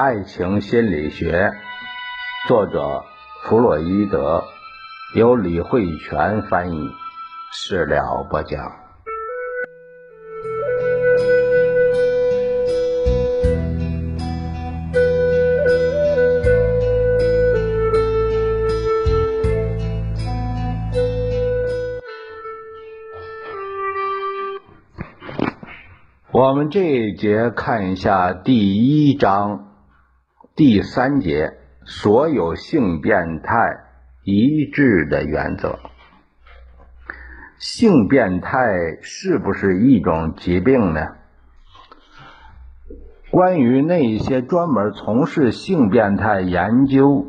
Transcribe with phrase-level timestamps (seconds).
[0.00, 1.50] 爱情心理学，
[2.46, 3.02] 作者
[3.42, 4.44] 弗洛伊德，
[5.16, 6.88] 由李慧泉翻译，
[7.50, 8.60] 事了播讲。
[26.30, 29.67] 我们这一节看一下第一章
[30.58, 31.52] 第三节，
[31.84, 33.54] 所有性变态
[34.24, 35.78] 一致的原则。
[37.58, 38.66] 性变态
[39.00, 41.00] 是不是一种疾病呢？
[43.30, 47.26] 关于那些专门从事性变态研究，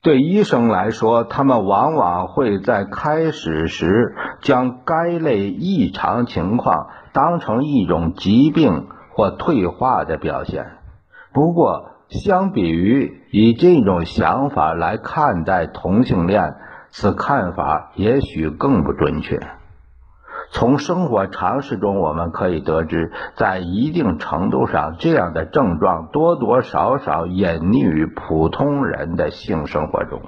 [0.00, 6.86] 对医生来说，他们往往会在开始时将该类异常情况。
[7.12, 10.66] 当成一种疾病或退化的表现。
[11.32, 16.54] 不过，相比于以这种想法来看待同性恋，
[16.90, 19.40] 此看法也许更不准确。
[20.52, 30.20] 从生活常识中，我们可以得知，在一定程度上，这样的症状多多少少隐匿于普通人的性生活中。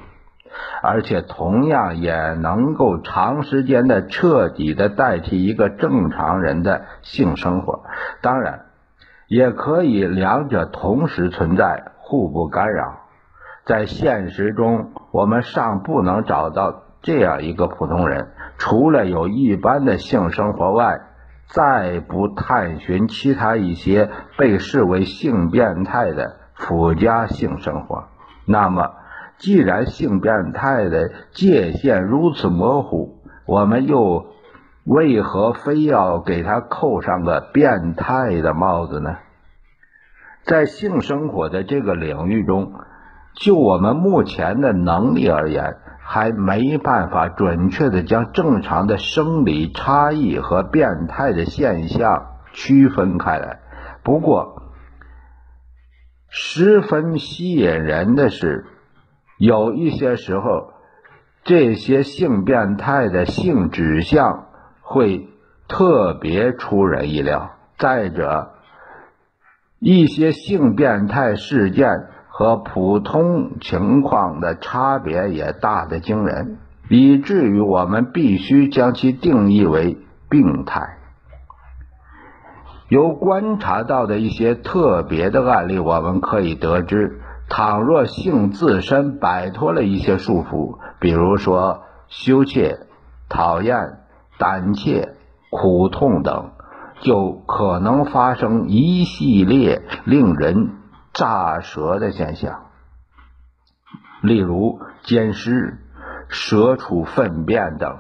[0.83, 7.83] 而且同样也能够长时间的彻底的代替一个正常人的性生活，
[8.21, 8.67] 当然
[9.33, 12.99] 也可以两者同时存在，互不干扰。
[13.65, 21.01] 在现实中，我们尚不能找到这样一个普通人，除了有一般的性生活外，
[21.47, 28.05] 再不探寻其他一些被视为性变态的附加性生活。
[28.47, 28.91] 那么。
[29.39, 34.27] 既然性变态的界限如此模糊，我们又
[34.85, 39.17] 为何非要给他扣上个变态的帽子呢？
[40.45, 42.73] 在性生活的这个领域中，
[43.35, 53.61] 就我们目前的能力而言，还没办法准确的将正常的生理差异和变态的现象区分开来。
[54.03, 54.63] 不过，
[56.29, 58.67] 十分吸引人的是。
[59.39, 60.73] 有一些时候，
[61.43, 64.47] 这些性变态的性指向
[64.83, 65.29] 会
[65.69, 67.53] 特别出人意料。
[67.79, 68.51] 再者，
[69.79, 71.89] 一些性变态事件
[72.29, 79.99] 和普通情况的差别也大得惊人，以至于我们必须将其定义为
[80.29, 80.99] 病态。
[82.89, 87.21] 由观察到的一些特别的案例，我们可以得知。
[87.49, 92.79] 倘若性自身摆脱了一些束缚，比如说羞怯、
[93.29, 93.99] 讨厌、
[94.43, 95.15] 胆怯、
[95.53, 96.51] 苦痛等，
[97.03, 100.73] 就可能发生一系列令人
[101.13, 102.65] 咋舌的现象，
[104.21, 105.79] 例如奸尸、
[106.27, 107.99] 蛇出粪便等。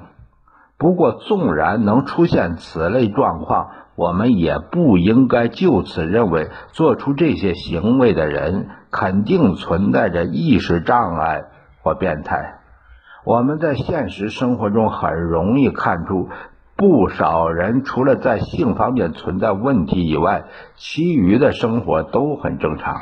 [0.78, 8.69] 不过，纵然能出现此类状况，我们也不应该就此认为做出这些行为的人。
[8.94, 11.44] 肯定存在着意识障碍
[11.82, 12.59] 或变态。
[13.25, 16.28] 我们在现实生活中很容易看出，
[16.77, 20.44] 不少人除了在性方面存在问题以外，
[20.77, 23.00] 其余的生活都很正常。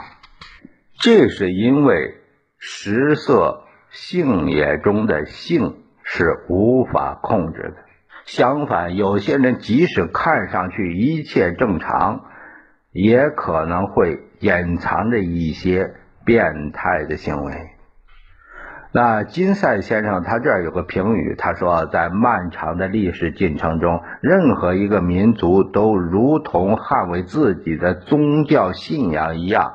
[0.98, 2.14] 这是因为
[2.58, 7.76] 食色性也中的性是无法控制的。
[8.25, 12.25] 相反，有些人即使看上去一切正常，
[12.92, 14.20] 也可能会。
[14.42, 17.52] 隐藏着一些变态的行为。
[18.92, 29.75] 那金赛先生他这儿有个评语，他说，在漫长的历史进程中，任何一个民族都如同捍卫自己的宗教信仰一样，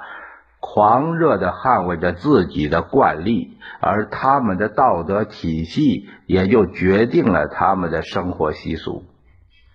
[0.59, 9.05] 狂热地捍卫着自己的惯例，而他们的道德体系也就决定了他们的生活习俗。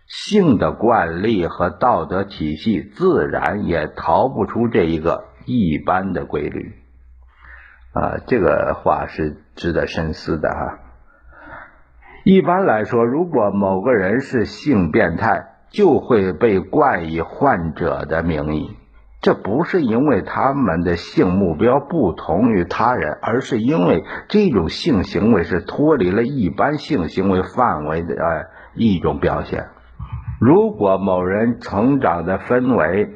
[0.06, 6.74] 性的惯例和道德体系自然也逃不出这一个一般的规律，
[7.92, 10.78] 啊，这个话是值得深思的哈。
[12.24, 18.76] 一般来说，如果某个人是性变态，就会被冠以患者的名义。
[19.22, 29.68] 这不是因为他们的性目标不同于他人，而是因为这种性行为是脱离了一般性行为范围的呃一种表现。
[30.40, 33.10] 如果某人成长的氛围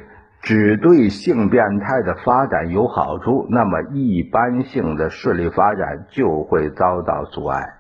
[0.45, 7.79] 只对性变态的发展有好处，那么一般性的顺利发展就会遭到阻碍，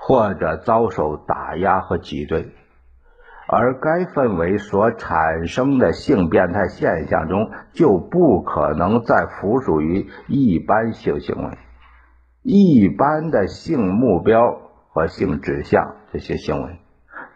[0.00, 2.48] 或者遭受打压和挤兑。
[3.46, 11.58] 而该氛围所产生的性变态现象中，就不可能再附属于一般性行为、
[12.42, 14.58] 一般的性目标
[14.88, 16.78] 和性指向这些行为。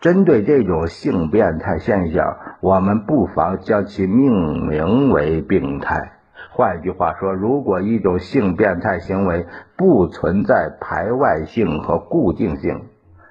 [0.02, 6.14] 针对这种性变态现象，我们不妨将其命名为病态。
[6.50, 9.46] 换一句话说，如果一种性变态行为
[9.76, 12.88] 不存在排外性和固定性，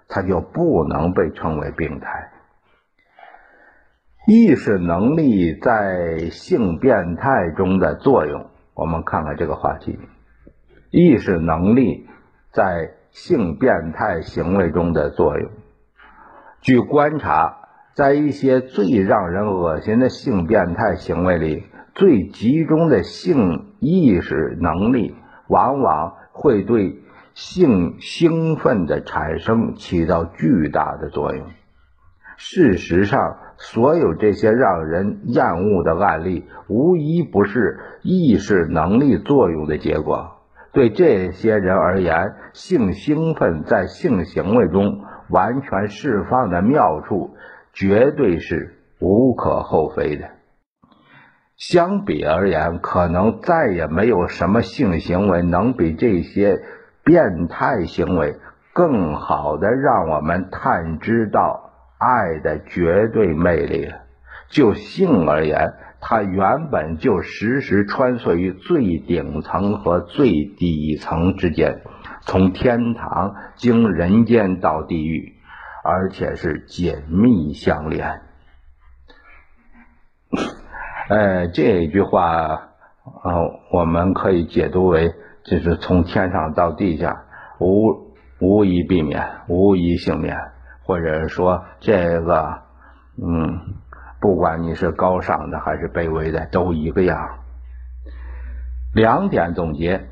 [0.07, 2.31] 它就不能被称为病态。
[4.25, 8.45] 意识能力在性变态中的作用，
[8.75, 9.99] 我们看看这个话题。
[10.89, 12.07] 意识能力
[12.53, 15.51] 在性变态行为中的作用。
[16.61, 17.57] 据观察，
[17.95, 21.63] 在一些最让人恶心的性变态行为里，
[21.95, 25.15] 最集中的性意识能力
[25.47, 27.01] 往往会对
[27.33, 31.47] 性兴奋的产生起到巨大的作用。
[32.37, 40.37] 事实上，所有这些让人厌恶的案例，无一不是意识能力作用的结果。
[40.73, 45.01] 对这些人而言，性兴奋在性行为中。
[45.31, 47.35] 完全释放的妙处，
[47.73, 50.29] 绝对是无可厚非的。
[51.57, 56.59] 相比而言，可能再也没有什么性行为能比这些
[57.03, 58.35] 变态行为
[58.73, 63.99] 更好的让我们探知到爱的绝对魅力了。
[64.49, 71.81] 就性而言，它原本就时时穿梭于最顶层和最底层之间。
[72.21, 75.33] 从天堂经人间到地狱，
[75.83, 78.21] 而且是紧密相连。
[81.09, 82.69] 呃，这句话，
[83.23, 85.13] 呃，我们可以解读为，
[85.43, 87.23] 就是从天上到地下，
[87.59, 90.37] 无无一避免，无一幸免，
[90.83, 92.61] 或者说这个，
[93.17, 93.75] 嗯，
[94.21, 97.39] 不管你是高尚的还是卑微的，都一个样。
[98.93, 100.07] 两点总结。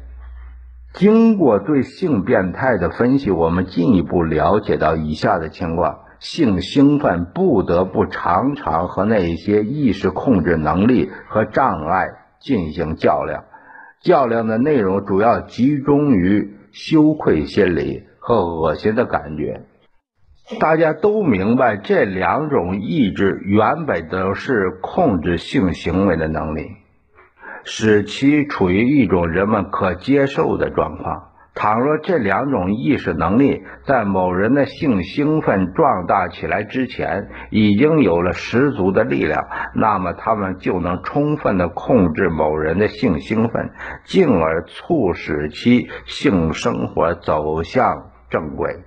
[0.94, 12.08] 经过对性变态的分析，我们进一步了解到以下的情况：性兴奋不得不常常和那些意识控制能力和障碍
[12.40, 13.46] 进行较量，
[14.02, 19.62] 较量的内容主要集中于羞愧心理和恶心的感觉。
[20.60, 26.79] 大家都明白，这两种意志原本都是控制性行为的能力。
[27.64, 31.26] 使其处于一种人们可接受的状况。
[31.56, 39.46] 倘若这两种意识能力在某人的性兴奋壮大起来之前已经有了十足的力量，
[39.76, 43.72] 那么他们就能充分的控制某人的性兴奋，
[44.06, 48.78] 进而促使其性生活走向正轨。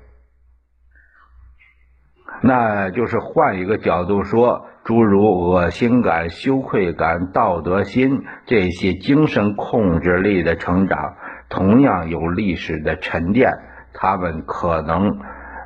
[2.40, 4.66] 那就是换一个角度说。
[4.84, 11.14] 诸如恶心感、羞愧感、道德心这些精神控制力的成长，
[11.48, 13.52] 同样有历史的沉淀。
[13.94, 15.18] 他们可能，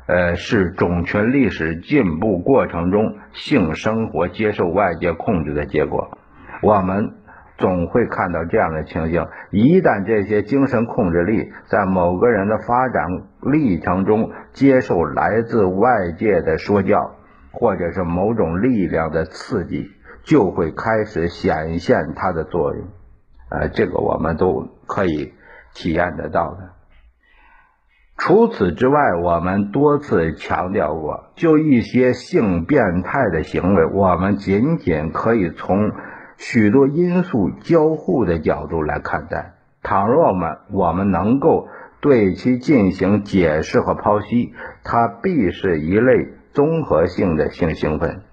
[0.07, 6.17] 呃，是种群历史进步过程中性生活接受外界控制的结果。
[6.61, 7.13] 我们。
[7.59, 13.03] 总会看到这样的情形：一旦这些精神控制力在某个人的发展
[13.41, 17.15] 历程中接受来自外界的说教，
[17.51, 19.91] 或者是某种力量的刺激，
[20.23, 22.85] 就会开始显现它的作用。
[23.49, 25.33] 呃，这个我们都可以
[25.73, 26.71] 体验得到的。
[28.17, 35.91] 除此之外，我们多次强调过，就一些性变态的行为，我们仅仅可以从。
[36.39, 41.67] 许多因素交互的角度来看待，倘若我们我们能够
[41.99, 46.27] 对其进行解释和剖析，它必是一类
[46.57, 48.23] 综合性的性兴奋。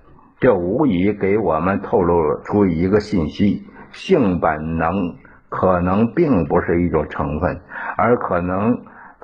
[0.41, 4.95] 这无疑给我们透露出一个信息：性本能
[5.51, 7.61] 可能并不是一种成分，
[7.99, 8.79] 而可能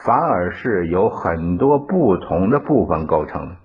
[0.05, 3.57] 反而是由很多不同的部分构成。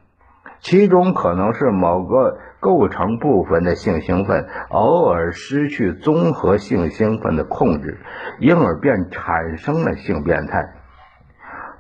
[0.62, 8.00] 其中可能是某个构成部分的性兴奋偶尔失去综合性兴奋的控制，
[8.40, 10.76] 因而便产生了性变态。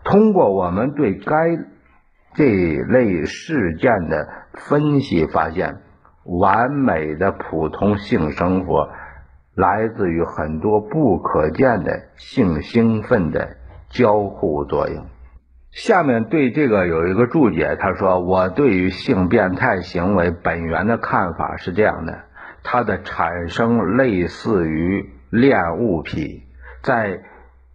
[0.04, 1.58] 通过我们对该
[2.36, 5.77] 这类事件的分析，发现
[6.24, 8.89] 完美的普通性生活
[9.56, 13.56] 来自于很多不可见的性兴奋的
[13.89, 15.06] 交互作用。
[15.72, 22.24] 下面对这个有一个注解，他说：“我对于性变态行为本源的看法是这样的，
[22.63, 26.44] 它的产生类似于恋物癖，
[26.82, 27.22] 在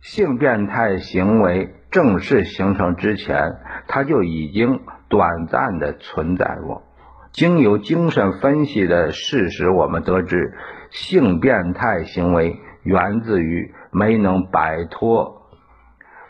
[0.01, 3.57] 性变态行为正式形成之前，
[3.89, 6.83] 它就已经短暂的存在过。
[7.33, 10.55] 经由精神分析的事实，我们得知
[10.91, 15.49] 性变态行为源自于没能摆脱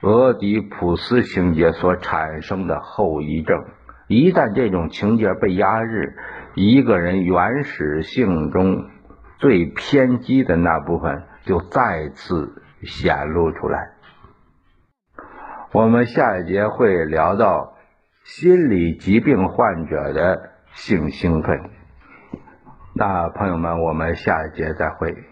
[0.02, 3.64] 俄狄浦斯情节所产生的后遗症。
[4.08, 6.16] 一旦这种情节被压制，
[6.54, 8.88] 一个人原始性中
[9.38, 13.92] 最偏激的那部分就再次显露出来。
[15.72, 17.74] 我们下一节会聊到
[18.24, 21.70] 心理疾病患者的性兴奋。
[22.94, 25.29] 那朋友们，我们下一节再会。